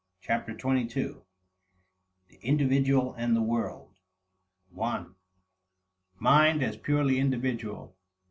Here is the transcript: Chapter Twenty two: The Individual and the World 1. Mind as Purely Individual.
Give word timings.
Chapter 0.19 0.55
Twenty 0.57 0.87
two: 0.87 1.25
The 2.27 2.37
Individual 2.37 3.13
and 3.13 3.35
the 3.35 3.41
World 3.43 3.93
1. 4.71 5.13
Mind 6.17 6.63
as 6.63 6.75
Purely 6.75 7.19
Individual. 7.19 7.95